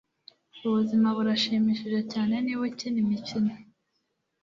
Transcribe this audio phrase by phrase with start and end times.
[0.67, 3.53] Ubuzima burashimishije cyane niba ukina imikino.